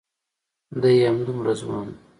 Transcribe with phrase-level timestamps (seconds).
[0.81, 1.99] دای همدومره ځوان و.